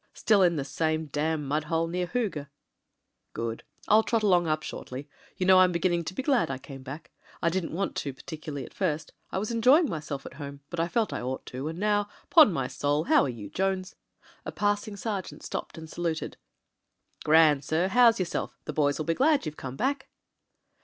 "Still 0.15 0.41
in 0.41 0.55
the 0.55 0.65
same 0.65 1.05
damn 1.05 1.47
mud 1.47 1.65
hole 1.65 1.85
near 1.85 2.07
Hooge." 2.07 2.47
"Good! 3.33 3.63
rU 3.87 4.01
trot 4.01 4.23
along 4.23 4.47
up 4.47 4.63
shortly. 4.63 5.07
You 5.37 5.45
know, 5.45 5.59
I'm 5.59 5.71
beginning 5.71 6.05
to 6.05 6.15
be 6.15 6.23
glad 6.23 6.49
I 6.49 6.57
came 6.57 6.81
back. 6.81 7.11
I 7.39 7.51
didn't 7.51 7.71
want 7.73 7.95
to 7.97 8.11
particularly, 8.11 8.65
at 8.65 8.73
first: 8.73 9.13
I 9.31 9.37
was 9.37 9.51
enjoying 9.51 9.87
myself 9.87 10.25
at 10.25 10.33
home— 10.33 10.61
but 10.71 10.79
I 10.79 10.87
felt 10.87 11.13
I 11.13 11.21
ought 11.21 11.45
to, 11.45 11.67
and 11.67 11.77
now— 11.77 12.09
'pon 12.31 12.51
my 12.51 12.67
soul 12.67 13.03
How 13.03 13.21
are 13.25 13.29
you, 13.29 13.51
Jones?" 13.51 13.95
A 14.43 14.51
passing 14.51 14.95
sergeant 14.97 15.43
stopped 15.43 15.77
and 15.77 15.87
saluted. 15.87 16.35
"Grand, 17.23 17.63
sir. 17.63 17.87
How's 17.87 18.17
yourself? 18.17 18.57
The 18.65 18.73
boys 18.73 18.97
will 18.97 19.05
be 19.05 19.13
glad 19.13 19.45
you've 19.45 19.55
come 19.55 19.75
back." 19.75 20.07